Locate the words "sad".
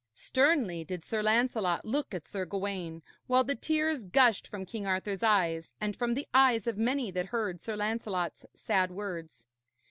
8.55-8.89